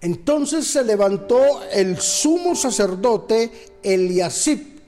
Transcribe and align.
Entonces 0.00 0.66
se 0.66 0.84
levantó 0.84 1.62
el 1.72 1.98
sumo 2.00 2.54
sacerdote 2.54 3.50
Eliasib 3.82 4.78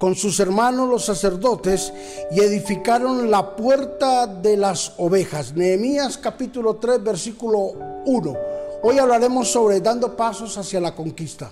con 0.00 0.14
sus 0.14 0.40
hermanos 0.40 0.88
los 0.88 1.04
sacerdotes 1.04 1.92
y 2.30 2.40
edificaron 2.40 3.30
la 3.30 3.54
puerta 3.54 4.26
de 4.26 4.56
las 4.56 4.94
ovejas. 4.96 5.54
Nehemías 5.54 6.16
capítulo 6.16 6.76
3 6.76 7.02
versículo 7.02 7.74
1. 8.06 8.36
Hoy 8.82 8.98
hablaremos 8.98 9.48
sobre 9.48 9.80
dando 9.82 10.16
pasos 10.16 10.56
hacia 10.56 10.80
la 10.80 10.94
conquista. 10.94 11.50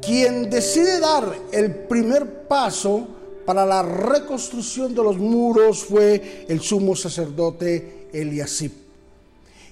Quien 0.00 0.50
decide 0.50 0.98
dar 0.98 1.32
el 1.52 1.72
primer 1.86 2.48
paso 2.48 3.06
para 3.48 3.64
la 3.64 3.80
reconstrucción 3.82 4.94
de 4.94 5.02
los 5.02 5.16
muros 5.16 5.82
fue 5.82 6.44
el 6.50 6.60
sumo 6.60 6.94
sacerdote 6.94 8.08
Eliasib. 8.12 8.72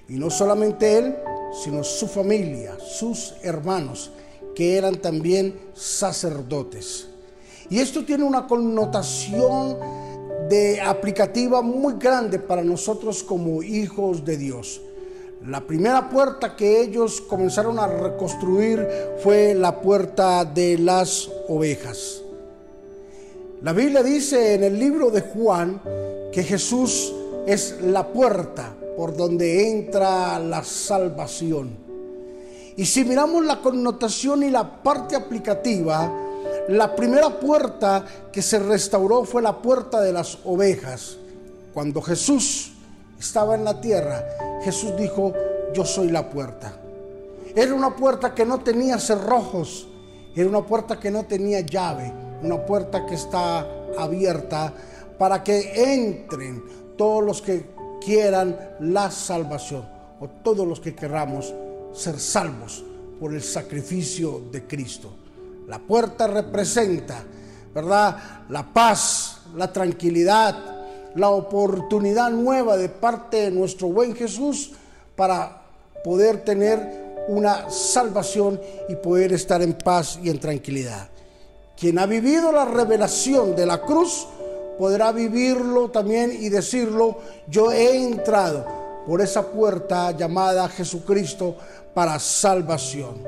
Y 0.08 0.14
no 0.14 0.30
solamente 0.30 0.96
él, 0.96 1.14
sino 1.62 1.84
su 1.84 2.08
familia, 2.08 2.78
sus 2.80 3.34
hermanos, 3.42 4.12
que 4.54 4.78
eran 4.78 4.94
también 4.94 5.60
sacerdotes. 5.74 7.08
Y 7.68 7.78
esto 7.78 8.02
tiene 8.02 8.24
una 8.24 8.46
connotación 8.46 9.76
de 10.48 10.80
aplicativa 10.80 11.60
muy 11.60 11.96
grande 11.98 12.38
para 12.38 12.64
nosotros 12.64 13.22
como 13.22 13.62
hijos 13.62 14.24
de 14.24 14.38
Dios. 14.38 14.80
La 15.44 15.60
primera 15.60 16.08
puerta 16.08 16.56
que 16.56 16.80
ellos 16.80 17.20
comenzaron 17.20 17.78
a 17.78 17.86
reconstruir 17.86 18.88
fue 19.22 19.54
la 19.54 19.82
puerta 19.82 20.46
de 20.46 20.78
las 20.78 21.28
ovejas. 21.46 22.22
La 23.62 23.72
Biblia 23.72 24.02
dice 24.02 24.54
en 24.54 24.64
el 24.64 24.78
libro 24.78 25.10
de 25.10 25.22
Juan 25.22 25.80
que 26.30 26.42
Jesús 26.42 27.14
es 27.46 27.80
la 27.80 28.06
puerta 28.06 28.74
por 28.98 29.16
donde 29.16 29.70
entra 29.70 30.38
la 30.38 30.62
salvación. 30.62 31.70
Y 32.76 32.84
si 32.84 33.04
miramos 33.04 33.46
la 33.46 33.62
connotación 33.62 34.42
y 34.42 34.50
la 34.50 34.82
parte 34.82 35.16
aplicativa, 35.16 36.12
la 36.68 36.94
primera 36.94 37.40
puerta 37.40 38.04
que 38.30 38.42
se 38.42 38.58
restauró 38.58 39.24
fue 39.24 39.40
la 39.40 39.56
puerta 39.62 40.02
de 40.02 40.12
las 40.12 40.38
ovejas. 40.44 41.16
Cuando 41.72 42.02
Jesús 42.02 42.72
estaba 43.18 43.54
en 43.54 43.64
la 43.64 43.80
tierra, 43.80 44.22
Jesús 44.62 44.94
dijo, 44.98 45.32
yo 45.72 45.86
soy 45.86 46.10
la 46.10 46.28
puerta. 46.28 46.78
Era 47.54 47.72
una 47.72 47.96
puerta 47.96 48.34
que 48.34 48.44
no 48.44 48.58
tenía 48.60 48.98
cerrojos, 48.98 49.88
era 50.34 50.46
una 50.46 50.66
puerta 50.66 51.00
que 51.00 51.10
no 51.10 51.24
tenía 51.24 51.60
llave, 51.60 52.12
una 52.42 52.64
puerta 52.64 53.06
que 53.06 53.14
está 53.14 53.66
abierta 53.98 54.72
para 55.18 55.42
que 55.42 55.94
entren 55.94 56.62
todos 56.96 57.24
los 57.24 57.42
que 57.42 57.66
quieran 58.04 58.58
la 58.80 59.10
salvación 59.10 59.84
o 60.20 60.28
todos 60.28 60.66
los 60.66 60.80
que 60.80 60.94
querramos 60.94 61.54
ser 61.92 62.18
salvos 62.18 62.84
por 63.18 63.34
el 63.34 63.42
sacrificio 63.42 64.42
de 64.52 64.66
Cristo. 64.66 65.10
La 65.66 65.78
puerta 65.78 66.26
representa, 66.26 67.22
¿verdad? 67.74 68.44
La 68.48 68.62
paz, 68.72 69.40
la 69.54 69.72
tranquilidad, 69.72 70.76
la 71.14 71.30
oportunidad 71.30 72.30
nueva 72.30 72.76
de 72.76 72.88
parte 72.88 73.38
de 73.38 73.50
nuestro 73.50 73.88
buen 73.88 74.14
Jesús 74.14 74.72
para 75.16 75.62
poder 76.04 76.44
tener 76.44 77.24
una 77.28 77.68
salvación 77.70 78.60
y 78.88 78.94
poder 78.96 79.32
estar 79.32 79.60
en 79.62 79.72
paz 79.72 80.18
y 80.22 80.30
en 80.30 80.38
tranquilidad. 80.38 81.08
Quien 81.76 81.98
ha 81.98 82.06
vivido 82.06 82.52
la 82.52 82.64
revelación 82.64 83.54
de 83.54 83.66
la 83.66 83.82
cruz 83.82 84.26
podrá 84.78 85.12
vivirlo 85.12 85.90
también 85.90 86.36
y 86.38 86.48
decirlo, 86.48 87.18
yo 87.48 87.70
he 87.70 87.96
entrado 87.96 88.66
por 89.06 89.20
esa 89.20 89.46
puerta 89.46 90.10
llamada 90.12 90.68
Jesucristo 90.68 91.56
para 91.94 92.18
salvación. 92.18 93.22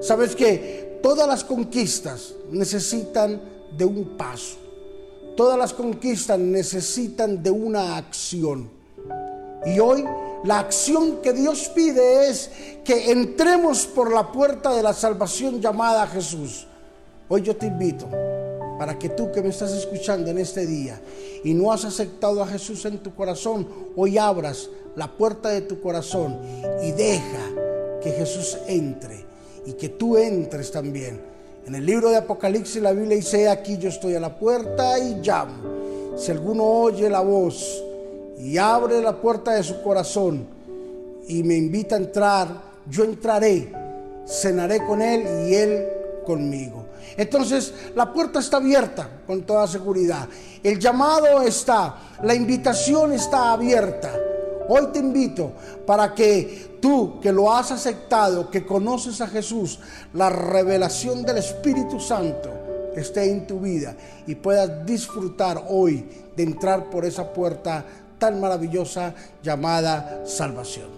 Sabes 0.00 0.34
que 0.34 0.98
todas 1.02 1.26
las 1.28 1.44
conquistas 1.44 2.34
necesitan 2.50 3.40
de 3.76 3.84
un 3.84 4.16
paso. 4.16 4.56
Todas 5.36 5.56
las 5.56 5.72
conquistas 5.72 6.38
necesitan 6.38 7.42
de 7.42 7.50
una 7.50 7.96
acción. 7.96 8.70
Y 9.64 9.78
hoy 9.78 10.04
la 10.44 10.58
acción 10.58 11.22
que 11.22 11.32
Dios 11.32 11.70
pide 11.74 12.28
es 12.28 12.50
que 12.84 13.12
entremos 13.12 13.86
por 13.86 14.12
la 14.12 14.30
puerta 14.30 14.74
de 14.74 14.82
la 14.82 14.92
salvación 14.92 15.60
llamada 15.60 16.06
Jesús. 16.08 16.66
Hoy 17.28 17.42
yo 17.42 17.56
te 17.56 17.66
invito 17.66 18.08
para 18.78 18.98
que 18.98 19.10
tú 19.10 19.30
que 19.30 19.42
me 19.42 19.48
estás 19.48 19.72
escuchando 19.72 20.30
en 20.30 20.38
este 20.38 20.66
día 20.66 21.00
y 21.44 21.54
no 21.54 21.72
has 21.72 21.84
aceptado 21.84 22.42
a 22.42 22.46
Jesús 22.46 22.84
en 22.84 22.98
tu 22.98 23.14
corazón, 23.14 23.66
hoy 23.96 24.18
abras 24.18 24.68
la 24.96 25.08
puerta 25.10 25.48
de 25.48 25.62
tu 25.62 25.80
corazón 25.80 26.38
y 26.82 26.92
deja 26.92 27.48
que 28.02 28.10
Jesús 28.10 28.58
entre 28.66 29.24
y 29.66 29.74
que 29.74 29.88
tú 29.88 30.16
entres 30.16 30.70
también 30.70 31.32
en 31.64 31.76
el 31.76 31.86
libro 31.86 32.10
de 32.10 32.16
Apocalipsis 32.16 32.82
la 32.82 32.90
Biblia 32.90 33.16
dice, 33.16 33.48
aquí 33.48 33.78
yo 33.78 33.88
estoy 33.88 34.16
a 34.16 34.20
la 34.20 34.36
puerta 34.36 34.98
y 34.98 35.20
llamo. 35.22 36.16
Si 36.16 36.32
alguno 36.32 36.64
oye 36.64 37.08
la 37.08 37.20
voz 37.20 37.82
y 38.36 38.58
abre 38.58 39.00
la 39.00 39.20
puerta 39.20 39.52
de 39.52 39.62
su 39.62 39.80
corazón 39.80 40.44
y 41.28 41.44
me 41.44 41.54
invita 41.54 41.94
a 41.94 41.98
entrar, 41.98 42.48
yo 42.90 43.04
entraré, 43.04 43.72
cenaré 44.26 44.84
con 44.84 45.00
él 45.00 45.48
y 45.48 45.54
él 45.54 45.86
conmigo. 46.24 46.86
Entonces 47.16 47.72
la 47.94 48.12
puerta 48.12 48.38
está 48.38 48.58
abierta 48.58 49.08
con 49.26 49.42
toda 49.42 49.66
seguridad. 49.66 50.28
El 50.62 50.78
llamado 50.78 51.42
está, 51.42 51.96
la 52.22 52.34
invitación 52.34 53.12
está 53.12 53.52
abierta. 53.52 54.12
Hoy 54.68 54.88
te 54.92 55.00
invito 55.00 55.52
para 55.86 56.14
que 56.14 56.78
tú 56.80 57.20
que 57.20 57.32
lo 57.32 57.52
has 57.52 57.72
aceptado, 57.72 58.50
que 58.50 58.64
conoces 58.64 59.20
a 59.20 59.26
Jesús, 59.26 59.80
la 60.14 60.30
revelación 60.30 61.22
del 61.24 61.38
Espíritu 61.38 61.98
Santo 61.98 62.50
esté 62.94 63.30
en 63.30 63.46
tu 63.46 63.60
vida 63.60 63.96
y 64.26 64.34
puedas 64.34 64.84
disfrutar 64.84 65.64
hoy 65.68 66.06
de 66.36 66.42
entrar 66.42 66.90
por 66.90 67.04
esa 67.04 67.32
puerta 67.32 67.84
tan 68.18 68.40
maravillosa 68.40 69.14
llamada 69.42 70.22
salvación. 70.26 70.88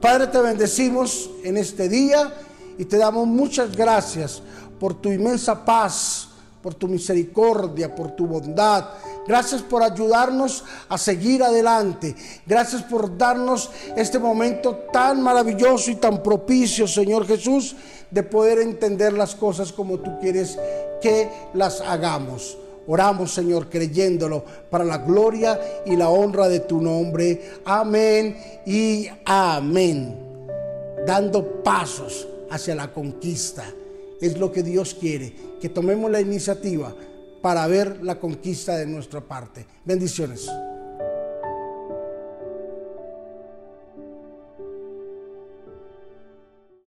Padre, 0.00 0.26
te 0.26 0.40
bendecimos 0.40 1.30
en 1.44 1.56
este 1.56 1.88
día 1.88 2.32
y 2.78 2.84
te 2.84 2.98
damos 2.98 3.26
muchas 3.26 3.74
gracias 3.76 4.42
por 4.78 4.94
tu 4.94 5.10
inmensa 5.10 5.64
paz, 5.64 6.28
por 6.62 6.74
tu 6.74 6.88
misericordia, 6.88 7.94
por 7.94 8.10
tu 8.12 8.26
bondad. 8.26 8.84
Gracias 9.26 9.62
por 9.62 9.82
ayudarnos 9.82 10.64
a 10.88 10.98
seguir 10.98 11.42
adelante. 11.42 12.14
Gracias 12.46 12.82
por 12.82 13.16
darnos 13.16 13.70
este 13.96 14.18
momento 14.18 14.74
tan 14.92 15.22
maravilloso 15.22 15.90
y 15.90 15.96
tan 15.96 16.22
propicio, 16.22 16.86
Señor 16.86 17.26
Jesús, 17.26 17.76
de 18.10 18.22
poder 18.22 18.58
entender 18.58 19.12
las 19.12 19.34
cosas 19.34 19.72
como 19.72 19.98
tú 19.98 20.18
quieres 20.20 20.58
que 21.00 21.30
las 21.54 21.80
hagamos. 21.80 22.58
Oramos, 22.88 23.32
Señor, 23.32 23.68
creyéndolo 23.68 24.44
para 24.70 24.84
la 24.84 24.98
gloria 24.98 25.60
y 25.86 25.96
la 25.96 26.08
honra 26.08 26.48
de 26.48 26.60
tu 26.60 26.80
nombre. 26.80 27.60
Amén 27.64 28.36
y 28.64 29.08
amén. 29.24 30.16
Dando 31.04 31.62
pasos 31.64 32.28
hacia 32.50 32.74
la 32.74 32.92
conquista. 32.92 33.64
Es 34.20 34.38
lo 34.38 34.52
que 34.52 34.62
Dios 34.62 34.96
quiere, 34.98 35.32
que 35.60 35.68
tomemos 35.68 36.10
la 36.10 36.20
iniciativa 36.20 36.94
para 37.42 37.66
ver 37.66 38.02
la 38.02 38.18
conquista 38.18 38.76
de 38.76 38.86
nuestra 38.86 39.20
parte. 39.20 39.66
Bendiciones. 39.84 40.48